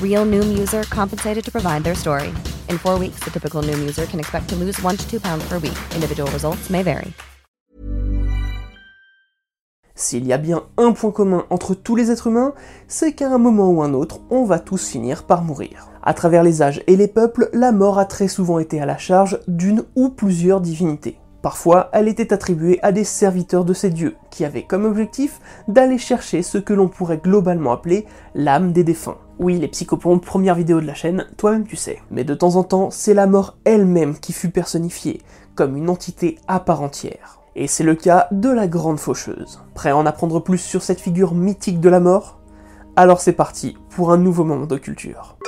[0.00, 2.28] Real Noom user compensated to provide their story.
[2.70, 5.46] In four weeks, the typical Noom user can expect to lose one to two pounds
[5.48, 5.76] per week.
[5.94, 7.12] Individual results may vary.
[9.94, 12.54] S'il y a bien un point commun entre tous les êtres humains,
[12.88, 15.90] c'est qu'à un moment ou un autre, on va tous finir par mourir.
[16.02, 18.96] À travers les âges et les peuples, la mort a très souvent été à la
[18.96, 21.18] charge d'une ou plusieurs divinités.
[21.42, 25.98] Parfois, elle était attribuée à des serviteurs de ces dieux, qui avaient comme objectif d'aller
[25.98, 29.18] chercher ce que l'on pourrait globalement appeler l'âme des défunts.
[29.42, 32.02] Oui, les psychopompes, première vidéo de la chaîne, toi-même tu sais.
[32.10, 35.22] Mais de temps en temps, c'est la mort elle-même qui fut personnifiée,
[35.54, 37.40] comme une entité à part entière.
[37.56, 39.62] Et c'est le cas de la Grande Faucheuse.
[39.72, 42.38] Prêt à en apprendre plus sur cette figure mythique de la mort?
[42.96, 45.38] Alors c'est parti pour un nouveau moment de culture.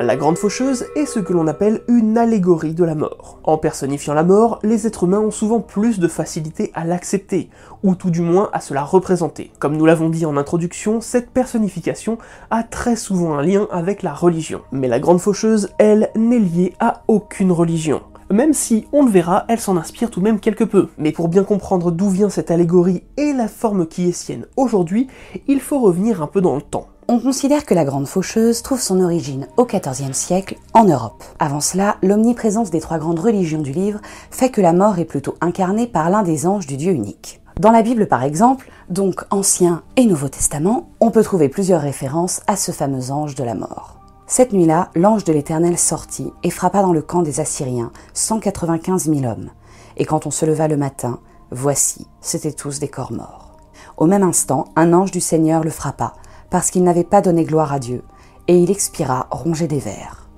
[0.00, 3.38] La Grande Faucheuse est ce que l'on appelle une allégorie de la mort.
[3.44, 7.50] En personnifiant la mort, les êtres humains ont souvent plus de facilité à l'accepter,
[7.82, 9.52] ou tout du moins à se la représenter.
[9.58, 12.18] Comme nous l'avons dit en introduction, cette personnification
[12.50, 14.62] a très souvent un lien avec la religion.
[14.72, 19.44] Mais la Grande Faucheuse, elle, n'est liée à aucune religion même si, on le verra,
[19.48, 20.88] elle s'en inspire tout de même quelque peu.
[20.96, 25.06] Mais pour bien comprendre d'où vient cette allégorie et la forme qui est sienne aujourd'hui,
[25.48, 26.88] il faut revenir un peu dans le temps.
[27.08, 31.24] On considère que la Grande Faucheuse trouve son origine au XIVe siècle en Europe.
[31.40, 35.34] Avant cela, l'omniprésence des trois grandes religions du livre fait que la mort est plutôt
[35.40, 37.40] incarnée par l'un des anges du Dieu unique.
[37.58, 42.40] Dans la Bible par exemple, donc Ancien et Nouveau Testament, on peut trouver plusieurs références
[42.46, 43.96] à ce fameux ange de la mort.
[44.28, 49.24] Cette nuit-là, l'ange de l'Éternel sortit et frappa dans le camp des Assyriens 195 000
[49.24, 49.50] hommes.
[49.96, 51.18] Et quand on se leva le matin,
[51.50, 53.56] voici, c'étaient tous des corps morts.
[53.96, 56.14] Au même instant, un ange du Seigneur le frappa,
[56.52, 58.04] parce qu'il n'avait pas donné gloire à Dieu,
[58.46, 60.28] et il expira rongé des vers.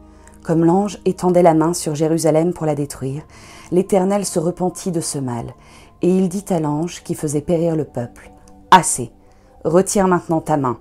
[0.45, 3.23] Comme l'ange étendait la main sur Jérusalem pour la détruire,
[3.73, 5.55] l'Éternel se repentit de ce mal,
[6.03, 8.31] et il dit à l'ange qui faisait périr le peuple,
[8.71, 9.11] Assez,
[9.65, 10.79] retire maintenant ta main.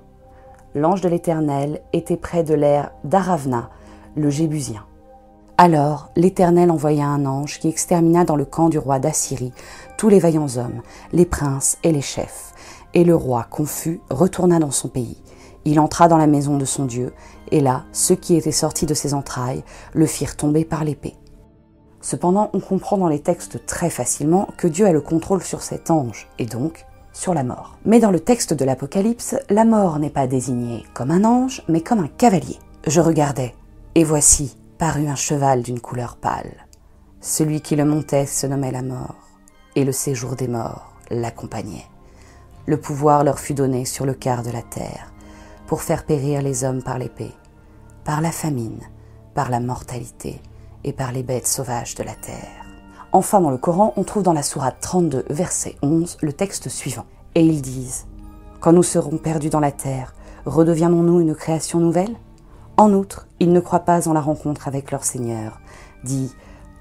[0.75, 3.71] L'ange de l'Éternel était près de l'air d'Aravna,
[4.15, 4.85] le Jébusien.
[5.57, 9.53] Alors l'Éternel envoya un ange qui extermina dans le camp du roi d'Assyrie
[9.97, 12.52] tous les vaillants hommes, les princes et les chefs.
[12.93, 15.17] Et le roi, confus, retourna dans son pays.
[15.65, 17.13] Il entra dans la maison de son Dieu,
[17.51, 21.15] et là, ceux qui étaient sortis de ses entrailles le firent tomber par l'épée.
[22.01, 25.89] Cependant, on comprend dans les textes très facilement que Dieu a le contrôle sur cet
[25.89, 27.77] ange, et donc sur la mort.
[27.85, 31.81] Mais dans le texte de l'Apocalypse, la mort n'est pas désignée comme un ange, mais
[31.81, 32.59] comme un cavalier.
[32.85, 33.55] Je regardais,
[33.95, 36.67] et voici, parut un cheval d'une couleur pâle.
[37.21, 39.15] Celui qui le montait se nommait la mort,
[39.77, 41.85] et le séjour des morts l'accompagnait.
[42.65, 45.11] Le pouvoir leur fut donné sur le quart de la terre,
[45.67, 47.33] pour faire périr les hommes par l'épée,
[48.05, 48.79] par la famine,
[49.33, 50.41] par la mortalité
[50.85, 52.65] et par les bêtes sauvages de la terre.
[53.11, 57.05] Enfin, dans le Coran, on trouve dans la sourate 32, verset 11, le texte suivant.
[57.35, 58.05] Et ils disent
[58.61, 62.15] Quand nous serons perdus dans la terre, redeviendrons-nous une création nouvelle?
[62.77, 65.59] En outre, ils ne croient pas en la rencontre avec leur Seigneur.
[66.05, 66.33] Dit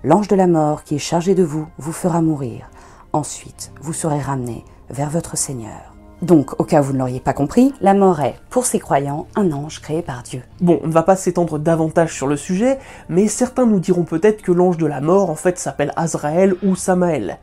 [0.05, 2.70] L'ange de la mort qui est chargé de vous vous fera mourir.
[3.12, 5.93] Ensuite, vous serez ramenés vers votre Seigneur.
[6.23, 9.26] Donc, au cas où vous ne l'auriez pas compris, la mort est, pour ces croyants,
[9.34, 10.43] un ange créé par Dieu.
[10.61, 14.40] Bon, on ne va pas s'étendre davantage sur le sujet, mais certains nous diront peut-être
[14.40, 17.38] que l'ange de la mort en fait s'appelle Azraël ou Samaël.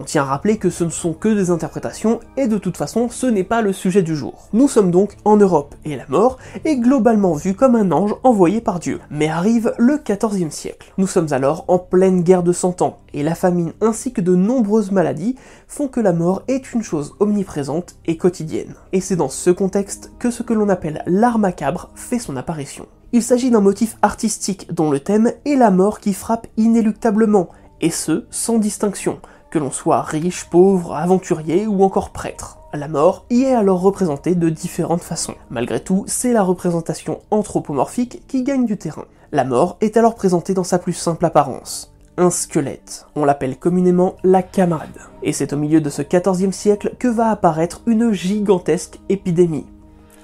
[0.00, 3.08] On tient à rappeler que ce ne sont que des interprétations et de toute façon
[3.10, 4.48] ce n'est pas le sujet du jour.
[4.52, 8.60] Nous sommes donc en Europe et la mort est globalement vue comme un ange envoyé
[8.60, 9.00] par Dieu.
[9.10, 10.92] Mais arrive le XIVe siècle.
[10.98, 14.36] Nous sommes alors en pleine guerre de cent ans et la famine ainsi que de
[14.36, 15.34] nombreuses maladies
[15.66, 18.76] font que la mort est une chose omniprésente et quotidienne.
[18.92, 22.86] Et c'est dans ce contexte que ce que l'on appelle l'art macabre fait son apparition.
[23.10, 27.48] Il s'agit d'un motif artistique dont le thème est la mort qui frappe inéluctablement,
[27.80, 32.58] et ce, sans distinction, que l'on soit riche, pauvre, aventurier ou encore prêtre.
[32.74, 35.34] La mort y est alors représentée de différentes façons.
[35.50, 39.06] Malgré tout, c'est la représentation anthropomorphique qui gagne du terrain.
[39.32, 41.94] La mort est alors présentée dans sa plus simple apparence.
[42.16, 43.06] Un squelette.
[43.14, 44.88] On l'appelle communément la camarade.
[45.22, 49.66] Et c'est au milieu de ce XIVe siècle que va apparaître une gigantesque épidémie.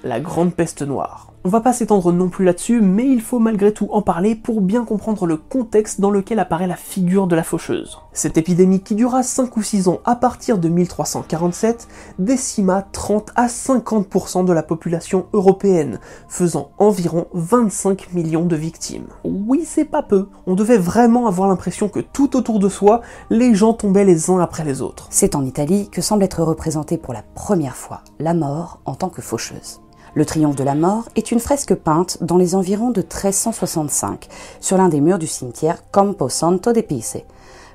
[0.02, 1.33] La Grande Peste Noire.
[1.46, 4.62] On va pas s'étendre non plus là-dessus, mais il faut malgré tout en parler pour
[4.62, 7.98] bien comprendre le contexte dans lequel apparaît la figure de la faucheuse.
[8.14, 11.86] Cette épidémie qui dura 5 ou 6 ans à partir de 1347
[12.18, 19.08] décima 30 à 50% de la population européenne, faisant environ 25 millions de victimes.
[19.22, 20.30] Oui, c'est pas peu.
[20.46, 24.38] On devait vraiment avoir l'impression que tout autour de soi, les gens tombaient les uns
[24.38, 25.08] après les autres.
[25.10, 29.10] C'est en Italie que semble être représentée pour la première fois la mort en tant
[29.10, 29.83] que faucheuse.
[30.14, 34.28] Le triomphe de la mort est une fresque peinte dans les environs de 1365
[34.60, 37.22] sur l'un des murs du cimetière Campo Santo de Pise.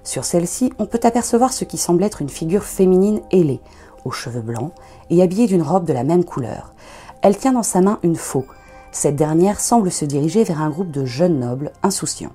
[0.06, 3.60] Sur celle-ci, on peut apercevoir ce qui semble être une figure féminine ailée,
[4.06, 4.72] aux cheveux blancs
[5.10, 6.74] et habillée d'une robe de la même couleur.
[7.22, 8.46] Elle tient dans sa main une faux.
[8.94, 12.32] Cette dernière semble se diriger vers un groupe de jeunes nobles insouciants.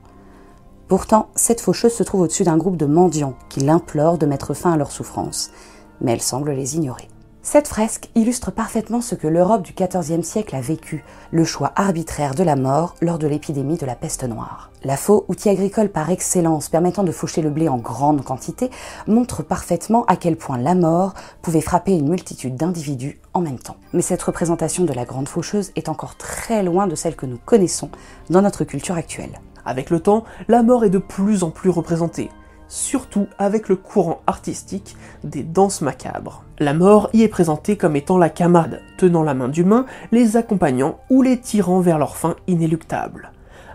[0.86, 4.72] Pourtant, cette faucheuse se trouve au-dessus d'un groupe de mendiants qui l'implorent de mettre fin
[4.72, 5.50] à leur souffrance,
[6.02, 7.08] mais elle semble les ignorer.
[7.46, 12.34] Cette fresque illustre parfaitement ce que l'Europe du XIVe siècle a vécu, le choix arbitraire
[12.34, 14.70] de la mort lors de l'épidémie de la peste noire.
[14.82, 18.70] La faux, outil agricole par excellence permettant de faucher le blé en grande quantité,
[19.06, 21.12] montre parfaitement à quel point la mort
[21.42, 23.76] pouvait frapper une multitude d'individus en même temps.
[23.92, 27.38] Mais cette représentation de la grande faucheuse est encore très loin de celle que nous
[27.44, 27.90] connaissons
[28.30, 29.38] dans notre culture actuelle.
[29.66, 32.30] Avec le temps, la mort est de plus en plus représentée
[32.74, 36.42] surtout avec le courant artistique des danses macabres.
[36.58, 40.98] La mort y est présentée comme étant la camarade, tenant la main d'humain, les accompagnant
[41.08, 43.30] ou les tirant vers leur fin inéluctable.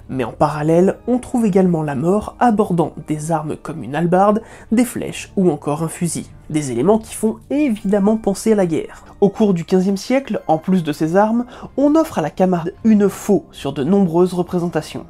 [0.10, 4.42] Mais en parallèle, on trouve également la mort abordant des armes comme une hallebarde,
[4.72, 6.30] des flèches ou encore un fusil.
[6.50, 9.06] Des éléments qui font évidemment penser à la guerre.
[9.22, 11.46] Au cours du XVe siècle, en plus de ces armes,
[11.78, 15.06] on offre à la camarade une faux sur de nombreuses représentations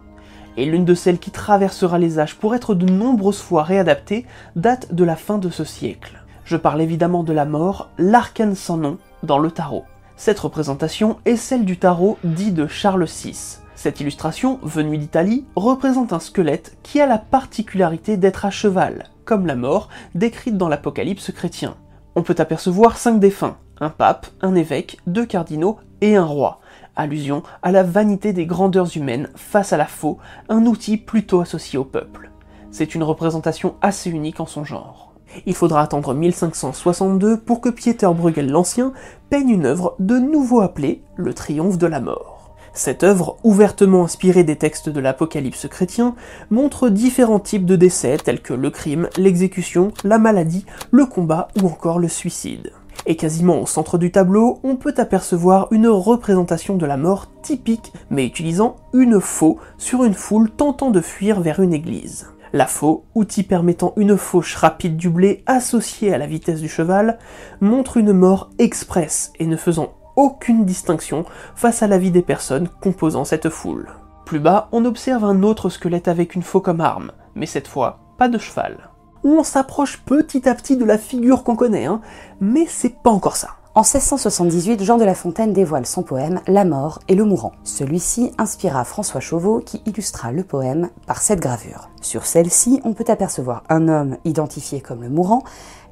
[0.57, 4.25] et l'une de celles qui traversera les âges pour être de nombreuses fois réadaptée
[4.55, 6.23] date de la fin de ce siècle.
[6.45, 9.85] Je parle évidemment de la mort, l'arcane sans nom, dans le tarot.
[10.17, 13.59] Cette représentation est celle du tarot dit de Charles VI.
[13.75, 19.45] Cette illustration, venue d'Italie, représente un squelette qui a la particularité d'être à cheval, comme
[19.45, 21.75] la mort décrite dans l'Apocalypse chrétien.
[22.15, 26.59] On peut apercevoir cinq défunts, un pape, un évêque, deux cardinaux et un roi,
[26.99, 30.17] allusion à la vanité des grandeurs humaines face à la faux,
[30.49, 32.31] un outil plutôt associé au peuple.
[32.71, 35.13] C'est une représentation assez unique en son genre.
[35.45, 38.93] Il faudra attendre 1562 pour que Pieter Bruegel l'Ancien
[39.29, 42.55] peigne une œuvre de nouveau appelée Le Triomphe de la mort.
[42.73, 46.15] Cette œuvre, ouvertement inspirée des textes de l'Apocalypse chrétien,
[46.49, 51.67] montre différents types de décès tels que le crime, l'exécution, la maladie, le combat ou
[51.67, 52.71] encore le suicide.
[53.05, 57.93] Et quasiment au centre du tableau, on peut apercevoir une représentation de la mort typique,
[58.09, 62.27] mais utilisant une faux sur une foule tentant de fuir vers une église.
[62.51, 67.19] La faux, outil permettant une fauche rapide du blé associée à la vitesse du cheval,
[67.61, 71.25] montre une mort express et ne faisant aucune distinction
[71.55, 73.87] face à la vie des personnes composant cette foule.
[74.25, 77.99] Plus bas, on observe un autre squelette avec une faux comme arme, mais cette fois,
[78.17, 78.88] pas de cheval
[79.23, 82.01] on s'approche petit à petit de la figure qu'on connaît, hein,
[82.39, 83.49] mais c'est pas encore ça.
[83.75, 87.51] En 1678, Jean de La Fontaine dévoile son poème La mort et le mourant.
[87.63, 91.89] Celui-ci inspira François Chauveau qui illustra le poème par cette gravure.
[92.01, 95.43] Sur celle-ci, on peut apercevoir un homme identifié comme le mourant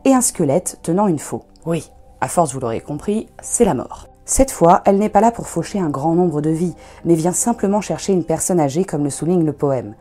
[0.05, 1.43] et un squelette tenant une faux.
[1.65, 4.07] Oui, à force vous l'aurez compris, c'est la mort.
[4.25, 7.31] Cette fois, elle n'est pas là pour faucher un grand nombre de vies, mais vient
[7.31, 9.95] simplement chercher une personne âgée comme le souligne le poème.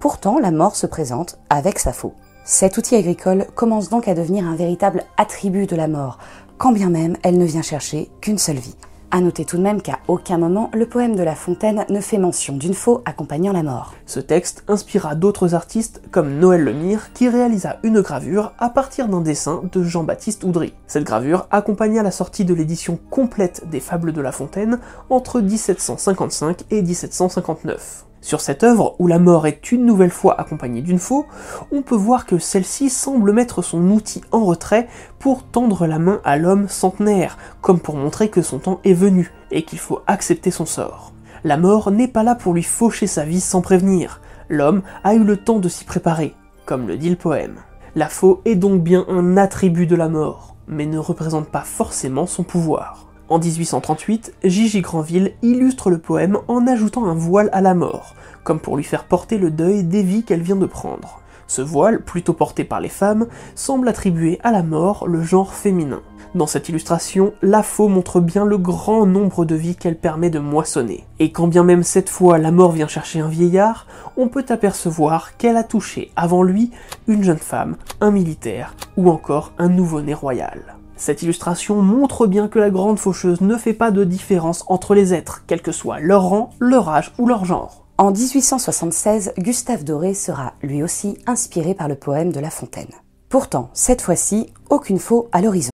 [0.00, 2.14] Pourtant, la mort se présente avec sa faux.
[2.50, 6.16] Cet outil agricole commence donc à devenir un véritable attribut de la mort,
[6.56, 8.74] quand bien même elle ne vient chercher qu'une seule vie.
[9.10, 12.16] A noter tout de même qu'à aucun moment le poème de La Fontaine ne fait
[12.16, 13.92] mention d'une faux accompagnant la mort.
[14.06, 19.20] Ce texte inspira d'autres artistes comme Noël Lemire qui réalisa une gravure à partir d'un
[19.20, 20.72] dessin de Jean-Baptiste Oudry.
[20.86, 24.78] Cette gravure accompagna la sortie de l'édition complète des Fables de La Fontaine
[25.10, 28.07] entre 1755 et 1759.
[28.28, 31.24] Sur cette œuvre, où la mort est une nouvelle fois accompagnée d'une faux,
[31.72, 34.86] on peut voir que celle-ci semble mettre son outil en retrait
[35.18, 39.32] pour tendre la main à l'homme centenaire, comme pour montrer que son temps est venu
[39.50, 41.14] et qu'il faut accepter son sort.
[41.42, 44.20] La mort n'est pas là pour lui faucher sa vie sans prévenir.
[44.50, 46.34] L'homme a eu le temps de s'y préparer,
[46.66, 47.56] comme le dit le poème.
[47.94, 52.26] La faux est donc bien un attribut de la mort, mais ne représente pas forcément
[52.26, 53.07] son pouvoir.
[53.30, 58.58] En 1838, Gigi Granville illustre le poème en ajoutant un voile à la mort, comme
[58.58, 61.20] pour lui faire porter le deuil des vies qu'elle vient de prendre.
[61.46, 66.00] Ce voile, plutôt porté par les femmes, semble attribuer à la mort le genre féminin.
[66.34, 70.38] Dans cette illustration, la faux montre bien le grand nombre de vies qu'elle permet de
[70.38, 71.04] moissonner.
[71.18, 75.36] Et quand bien même cette fois la mort vient chercher un vieillard, on peut apercevoir
[75.36, 76.70] qu'elle a touché avant lui
[77.06, 80.77] une jeune femme, un militaire ou encore un nouveau-né royal.
[80.98, 85.14] Cette illustration montre bien que la grande faucheuse ne fait pas de différence entre les
[85.14, 87.86] êtres, quel que soit leur rang, leur âge ou leur genre.
[87.98, 92.90] En 1876, Gustave Doré sera lui aussi inspiré par le poème de La Fontaine.
[93.28, 95.70] Pourtant, cette fois-ci, aucune faux à l'horizon.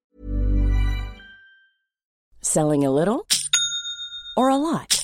[2.43, 3.23] Selling a little
[4.37, 5.03] or a lot?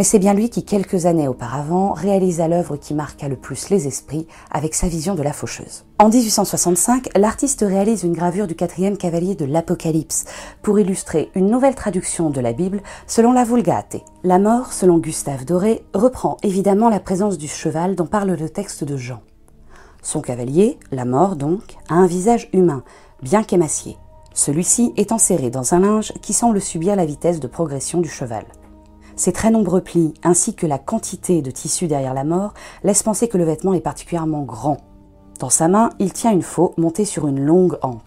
[0.00, 3.86] Mais c'est bien lui qui, quelques années auparavant, réalisa l'œuvre qui marqua le plus les
[3.86, 5.84] esprits avec sa vision de la faucheuse.
[5.98, 10.24] En 1865, l'artiste réalise une gravure du quatrième cavalier de l'Apocalypse
[10.62, 13.98] pour illustrer une nouvelle traduction de la Bible selon la Vulgate.
[14.24, 18.84] La mort, selon Gustave Doré, reprend évidemment la présence du cheval dont parle le texte
[18.84, 19.20] de Jean.
[20.00, 22.84] Son cavalier, la mort donc, a un visage humain,
[23.22, 23.98] bien qu'émacié.
[24.32, 28.46] Celui-ci est enserré dans un linge qui semble subir la vitesse de progression du cheval.
[29.20, 33.28] Ses très nombreux plis, ainsi que la quantité de tissu derrière la mort, laissent penser
[33.28, 34.78] que le vêtement est particulièrement grand.
[35.40, 38.00] Dans sa main, il tient une faux montée sur une longue hampe.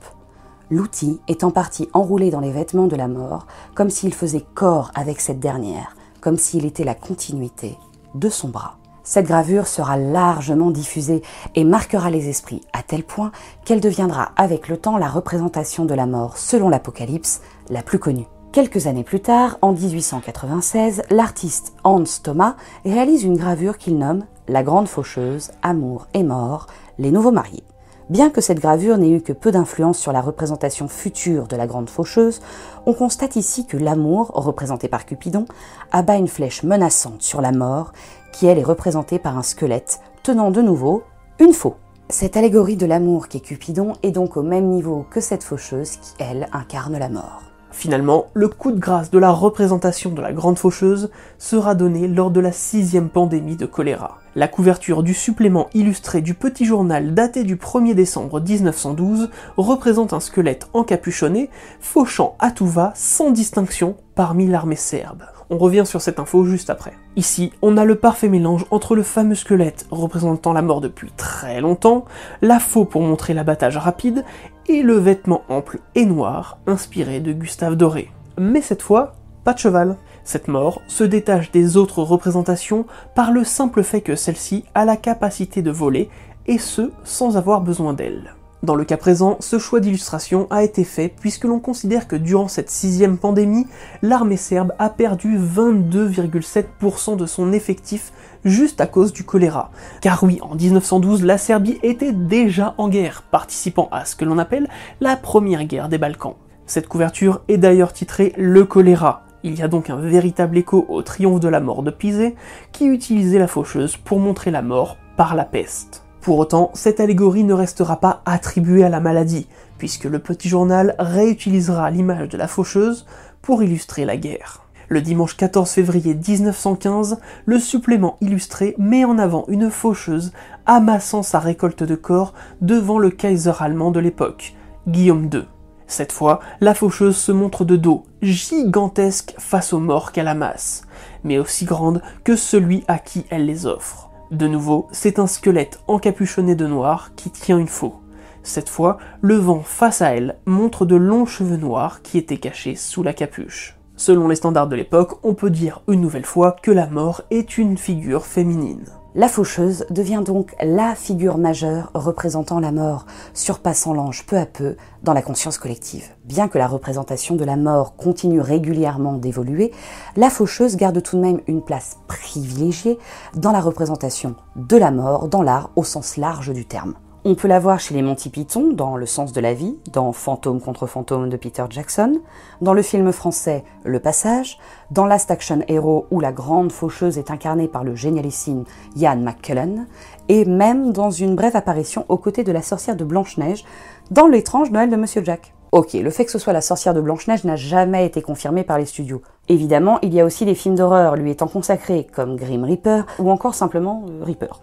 [0.72, 4.89] L'outil est en partie enroulé dans les vêtements de la mort, comme s'il faisait corps
[4.96, 7.77] avec cette dernière, comme s'il était la continuité
[8.15, 8.77] de son bras.
[9.03, 11.22] Cette gravure sera largement diffusée
[11.53, 13.32] et marquera les esprits à tel point
[13.65, 18.25] qu'elle deviendra avec le temps la représentation de la mort selon l'Apocalypse la plus connue.
[18.53, 22.55] Quelques années plus tard, en 1896, l'artiste Hans Thomas
[22.86, 26.67] réalise une gravure qu'il nomme La Grande Faucheuse, Amour et Mort,
[27.00, 27.63] les nouveaux mariés.
[28.12, 31.65] Bien que cette gravure n'ait eu que peu d'influence sur la représentation future de la
[31.65, 32.41] Grande Faucheuse,
[32.86, 35.45] on constate ici que l'amour, représenté par Cupidon,
[35.91, 37.91] abat une flèche menaçante sur la mort,
[38.33, 41.01] qui elle est représentée par un squelette tenant de nouveau
[41.39, 41.77] une faux.
[42.07, 46.13] Cette allégorie de l'amour qu'est Cupidon est donc au même niveau que cette faucheuse qui,
[46.19, 47.41] elle, incarne la mort.
[47.74, 52.30] Finalement, le coup de grâce de la représentation de la grande faucheuse sera donné lors
[52.30, 54.20] de la sixième pandémie de choléra.
[54.36, 60.20] La couverture du supplément illustré du petit journal daté du 1er décembre 1912 représente un
[60.20, 61.50] squelette encapuchonné,
[61.82, 65.24] fauchant à tout va, sans distinction, parmi l'armée serbe.
[65.50, 66.94] On revient sur cette info juste après.
[67.15, 71.62] Ici, on a le parfait mélange entre le fameux squelette représentant la mort depuis très
[71.62, 72.06] longtemps,
[72.42, 74.24] la faux pour montrer l'abattage rapide,
[74.67, 78.12] et le vêtement ample et noir inspiré de Gustave Doré.
[78.38, 79.98] Mais cette fois, pas de cheval.
[80.24, 84.96] Cette mort se détache des autres représentations par le simple fait que celle-ci a la
[84.96, 86.10] capacité de voler,
[86.48, 88.36] et ce, sans avoir besoin d'elle.
[88.63, 92.48] Dans le cas présent, ce choix d'illustration a été fait puisque l'on considère que durant
[92.48, 93.67] cette sixième pandémie,
[94.01, 98.13] l'armée serbe a perdu 22,7% de son effectif
[98.46, 99.70] juste à cause du choléra.
[100.00, 104.38] Car oui, en 1912, la Serbie était déjà en guerre, participant à ce que l'on
[104.38, 104.70] appelle
[105.01, 106.36] la première guerre des Balkans.
[106.65, 109.24] Cette couverture est d'ailleurs titrée Le choléra.
[109.43, 112.34] Il y a donc un véritable écho au triomphe de la mort de Pisé,
[112.72, 116.02] qui utilisait la faucheuse pour montrer la mort par la peste.
[116.24, 119.46] Pour autant, cette allégorie ne restera pas attribuée à la maladie,
[119.77, 123.06] puisque le petit journal réutilisera l'image de la faucheuse
[123.42, 124.62] pour illustrer la guerre.
[124.88, 130.32] Le dimanche 14 février 1915, le supplément illustré met en avant une faucheuse
[130.65, 134.56] amassant sa récolte de corps devant le Kaiser allemand de l'époque,
[134.88, 135.44] Guillaume II.
[135.88, 140.84] Cette fois, la faucheuse se montre de dos, gigantesque face aux morts qu'elle amasse,
[141.25, 144.12] mais aussi grande que celui à qui elle les offre.
[144.34, 147.94] De nouveau, c'est un squelette encapuchonné de noir qui tient une faux.
[148.42, 152.75] Cette fois, le vent face à elle montre de longs cheveux noirs qui étaient cachés
[152.75, 153.78] sous la capuche.
[153.96, 157.60] Selon les standards de l'époque, on peut dire une nouvelle fois que la mort est
[157.60, 158.86] une figure féminine.
[159.15, 163.05] La faucheuse devient donc la figure majeure représentant la mort,
[163.36, 166.10] surpassant l'ange peu à peu dans la conscience collective.
[166.25, 169.72] Bien que la représentation de la mort continue régulièrement d'évoluer,
[170.15, 172.98] la faucheuse garde tout de même une place privilégiée
[173.36, 176.96] dans la représentation de la mort dans l'art au sens large du terme.
[177.25, 180.12] On peut la voir chez les Monty Python dans Le sens de la vie, dans
[180.12, 182.20] Fantôme contre fantôme de Peter Jackson,
[182.60, 184.60] dans le film français Le Passage,
[184.92, 188.65] dans Last Action Hero où la grande faucheuse est incarnée par le génialissime
[188.98, 189.88] Ian McKellen,
[190.27, 193.63] et même dans une brève apparition aux côtés de la sorcière de Blanche-Neige
[194.12, 195.53] dans L'étrange Noël de Monsieur Jack.
[195.72, 198.77] Ok, le fait que ce soit la sorcière de Blanche-Neige n'a jamais été confirmé par
[198.77, 199.22] les studios.
[199.50, 203.32] Évidemment, il y a aussi des films d'horreur lui étant consacrés, comme Grim Reaper ou
[203.32, 204.62] encore simplement euh, Reaper.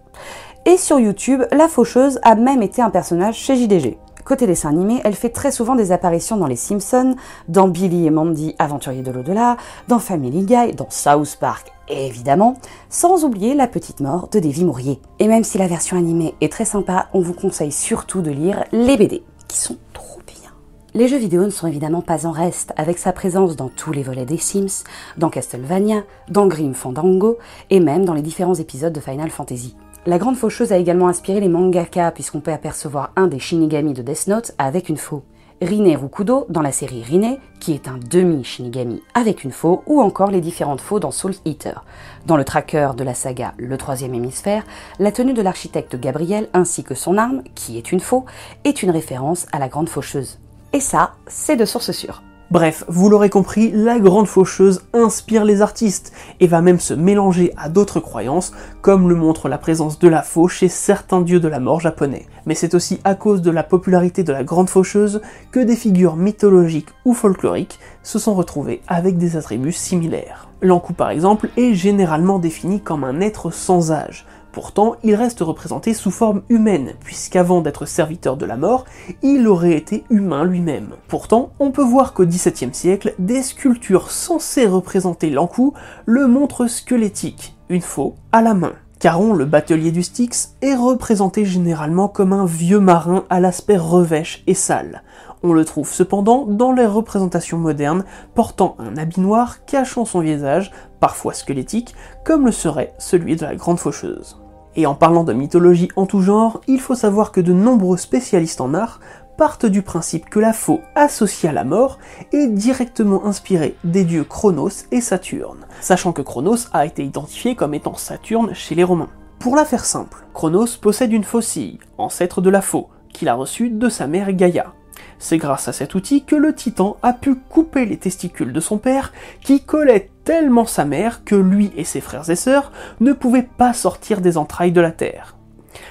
[0.67, 3.99] Et sur YouTube, la faucheuse a même été un personnage chez JDG.
[4.25, 7.17] Côté dessin animé, elle fait très souvent des apparitions dans Les Simpsons,
[7.49, 9.57] dans Billy et Mandy, Aventuriers de l'au-delà,
[9.89, 12.57] dans Family Guy, dans South Park évidemment,
[12.89, 15.01] sans oublier La Petite Mort de Davy Mourier.
[15.19, 18.65] Et même si la version animée est très sympa, on vous conseille surtout de lire
[18.73, 20.51] les BD, qui sont trop bien.
[20.95, 24.03] Les jeux vidéo ne sont évidemment pas en reste, avec sa présence dans tous les
[24.03, 24.85] volets des Sims,
[25.17, 27.39] dans Castlevania, dans Grim Fandango,
[27.71, 29.77] et même dans les différents épisodes de Final Fantasy.
[30.07, 34.01] La Grande Faucheuse a également inspiré les mangaka puisqu'on peut apercevoir un des Shinigami de
[34.01, 35.23] Death Note avec une faux.
[35.61, 40.31] Rine Rukudo dans la série Rine, qui est un demi-Shinigami avec une faux, ou encore
[40.31, 41.85] les différentes faux dans Soul Eater.
[42.25, 44.65] Dans le tracker de la saga Le Troisième Hémisphère,
[44.99, 48.25] la tenue de l'architecte Gabriel ainsi que son arme, qui est une faux,
[48.65, 50.39] est une référence à la Grande Faucheuse.
[50.73, 52.23] Et ça, c'est de source sûre.
[52.51, 57.53] Bref, vous l'aurez compris, la grande faucheuse inspire les artistes et va même se mélanger
[57.57, 58.53] à d'autres croyances,
[58.83, 62.27] comme le montre la présence de la faux chez certains dieux de la mort japonais.
[62.47, 65.21] Mais c'est aussi à cause de la popularité de la grande faucheuse
[65.53, 70.49] que des figures mythologiques ou folkloriques se sont retrouvées avec des attributs similaires.
[70.61, 75.95] L'Ankou par exemple est généralement défini comme un être sans âge, Pourtant, il reste représenté
[75.95, 78.85] sous forme humaine, puisqu'avant d'être serviteur de la mort,
[79.23, 80.91] il aurait été humain lui-même.
[81.09, 87.57] Pourtant, on peut voir qu'au XVIIe siècle, des sculptures censées représenter l'encou le montrent squelettique,
[87.69, 88.73] une faux, à la main.
[89.01, 94.43] Caron, le batelier du Styx, est représenté généralement comme un vieux marin à l'aspect revêche
[94.47, 95.03] et sale.
[95.43, 100.71] On le trouve cependant dans les représentations modernes portant un habit noir cachant son visage,
[101.01, 104.39] parfois squelettique, comme le serait celui de la grande faucheuse.
[104.77, 108.61] Et en parlant de mythologie en tout genre, il faut savoir que de nombreux spécialistes
[108.61, 109.01] en art
[109.39, 111.99] partent du principe que la faux associée à la mort
[112.33, 117.73] est directement inspirée des dieux Chronos et Saturne, sachant que Chronos a été identifié comme
[117.73, 119.09] étant Saturne chez les Romains.
[119.39, 123.71] Pour la faire simple, Chronos possède une faucille, ancêtre de la faux, qu'il a reçue
[123.71, 124.75] de sa mère Gaïa.
[125.23, 128.79] C'est grâce à cet outil que le titan a pu couper les testicules de son
[128.79, 129.13] père,
[129.45, 133.75] qui collait tellement sa mère que lui et ses frères et sœurs ne pouvaient pas
[133.75, 135.37] sortir des entrailles de la Terre.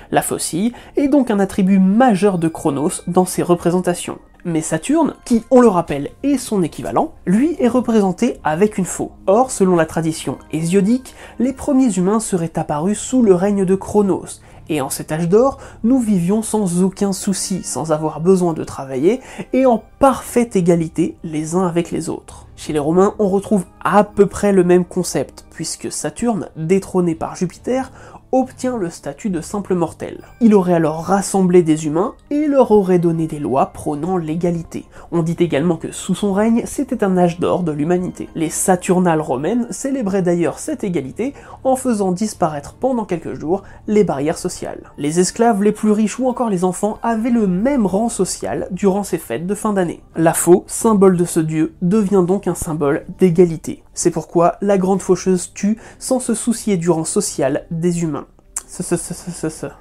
[0.09, 4.17] La faucille est donc un attribut majeur de Chronos dans ses représentations.
[4.45, 9.11] Mais Saturne, qui, on le rappelle, est son équivalent, lui est représenté avec une faux.
[9.27, 14.39] Or, selon la tradition hésiodique, les premiers humains seraient apparus sous le règne de Chronos,
[14.69, 19.19] et en cet âge d'or, nous vivions sans aucun souci, sans avoir besoin de travailler,
[19.51, 22.47] et en parfaite égalité les uns avec les autres.
[22.55, 27.36] Chez les Romains, on retrouve à peu près le même concept, puisque Saturne, détrôné par
[27.36, 27.91] Jupiter,
[28.31, 30.21] obtient le statut de simple mortel.
[30.41, 34.85] Il aurait alors rassemblé des humains et leur aurait donné des lois prônant l'égalité.
[35.11, 38.29] On dit également que sous son règne, c'était un âge d'or de l'humanité.
[38.35, 44.37] Les Saturnales romaines célébraient d'ailleurs cette égalité en faisant disparaître pendant quelques jours les barrières
[44.37, 44.91] sociales.
[44.97, 49.03] Les esclaves les plus riches ou encore les enfants avaient le même rang social durant
[49.03, 50.03] ces fêtes de fin d'année.
[50.15, 53.83] La faux, symbole de ce dieu, devient donc un symbole d'égalité.
[53.99, 58.27] C'est pourquoi la grande faucheuse tue sans se soucier du rang social des humains.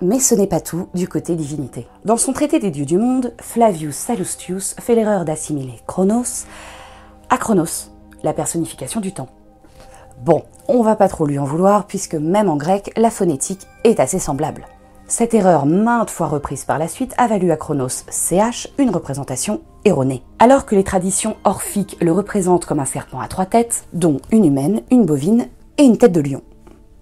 [0.03, 1.87] Mais ce n'est pas tout du côté divinité.
[2.05, 6.47] Dans son traité des dieux du monde, Flavius Sallustius fait l'erreur d'assimiler Chronos
[7.31, 7.93] à Chronos,
[8.25, 9.29] la personnification du temps.
[10.25, 14.01] Bon, on va pas trop lui en vouloir puisque même en grec, la phonétique est
[14.01, 14.67] assez semblable.
[15.07, 19.61] Cette erreur, maintes fois reprise par la suite, a valu à Chronos CH une représentation
[20.39, 24.45] Alors que les traditions orphiques le représentent comme un serpent à trois têtes, dont une
[24.45, 25.49] humaine, une bovine
[25.79, 26.43] et une tête de lion.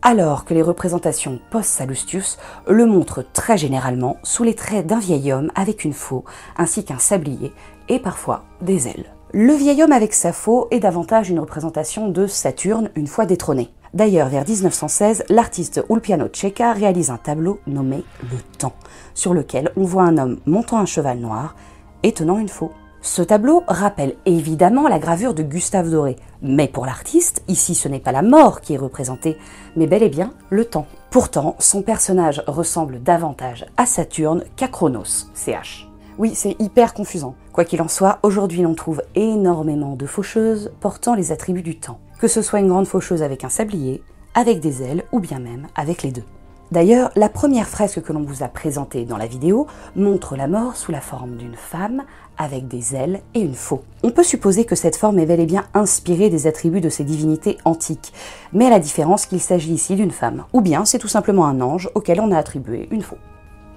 [0.02, 5.50] Alors que les représentations post-Salustius le montrent très généralement sous les traits d'un vieil homme
[5.56, 6.24] avec une faux,
[6.56, 7.52] ainsi qu'un sablier
[7.88, 9.12] et parfois des ailes.
[9.32, 13.70] Le vieil homme avec sa faux est davantage une représentation de Saturne une fois détrôné.
[13.94, 18.74] D'ailleurs, vers 1916, l'artiste Ulpiano Cecca réalise un tableau nommé Le Temps,
[19.14, 21.56] sur lequel on voit un homme montant un cheval noir
[22.02, 22.72] et tenant une faux.
[23.02, 28.00] Ce tableau rappelle évidemment la gravure de Gustave Doré, mais pour l'artiste, ici ce n'est
[28.00, 29.38] pas la mort qui est représentée,
[29.76, 30.86] mais bel et bien le temps.
[31.10, 35.88] Pourtant, son personnage ressemble davantage à Saturne qu'à Chronos, CH.
[36.18, 37.34] Oui, c'est hyper confusant.
[37.52, 42.00] Quoi qu'il en soit, aujourd'hui l'on trouve énormément de faucheuses portant les attributs du temps.
[42.18, 44.02] Que ce soit une grande faucheuse avec un sablier,
[44.34, 46.24] avec des ailes ou bien même avec les deux.
[46.72, 50.76] D'ailleurs, la première fresque que l'on vous a présentée dans la vidéo montre la mort
[50.76, 52.02] sous la forme d'une femme
[52.38, 53.84] avec des ailes et une faux.
[54.02, 57.04] On peut supposer que cette forme est bel et bien inspirée des attributs de ces
[57.04, 58.12] divinités antiques,
[58.52, 61.60] mais à la différence qu'il s'agit ici d'une femme, ou bien c'est tout simplement un
[61.60, 63.18] ange auquel on a attribué une faux.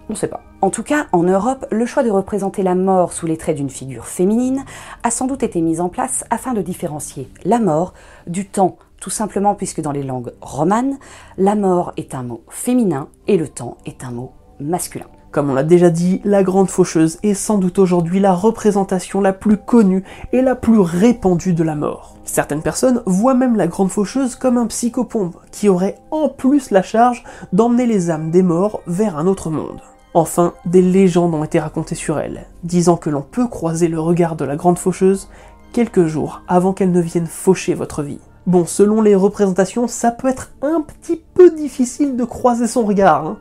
[0.09, 0.41] On ne sait pas.
[0.61, 3.69] En tout cas, en Europe, le choix de représenter la mort sous les traits d'une
[3.69, 4.65] figure féminine
[5.03, 7.93] a sans doute été mis en place afin de différencier la mort
[8.25, 10.97] du temps, tout simplement puisque dans les langues romanes,
[11.37, 15.07] la mort est un mot féminin et le temps est un mot masculin.
[15.31, 19.31] Comme on l'a déjà dit, la grande faucheuse est sans doute aujourd'hui la représentation la
[19.31, 22.15] plus connue et la plus répandue de la mort.
[22.23, 26.81] Certaines personnes voient même la grande faucheuse comme un psychopompe qui aurait en plus la
[26.81, 29.81] charge d'emmener les âmes des morts vers un autre monde.
[30.15, 34.35] Enfin, des légendes ont été racontées sur elle, disant que l'on peut croiser le regard
[34.35, 35.29] de la grande faucheuse
[35.73, 38.19] quelques jours avant qu'elle ne vienne faucher votre vie.
[38.49, 43.23] Bon, selon les représentations, ça peut être un petit peu difficile de croiser son regard.
[43.23, 43.37] Hein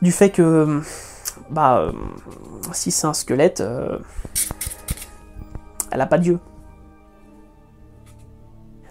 [0.00, 0.80] du fait que,
[1.50, 1.92] bah, euh,
[2.72, 3.98] si c'est un squelette, euh,
[5.90, 6.38] elle a pas Dieu.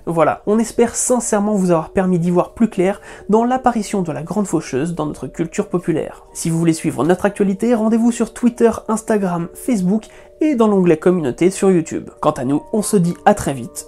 [0.06, 4.22] Voilà, on espère sincèrement vous avoir permis d'y voir plus clair dans l'apparition de la
[4.22, 6.24] grande faucheuse dans notre culture populaire.
[6.34, 10.06] Si vous voulez suivre notre actualité, rendez-vous sur Twitter, Instagram, Facebook
[10.40, 12.12] et dans l'onglet communauté sur YouTube.
[12.20, 13.88] Quant à nous, on se dit à très vite